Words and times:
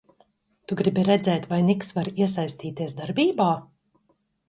Tu 0.71 0.77
gribi 0.79 1.03
redzēt, 1.09 1.45
vai 1.53 1.61
Niks 1.69 1.93
var 1.99 2.11
iesaistīties 2.25 3.01
darbībā? 3.05 3.55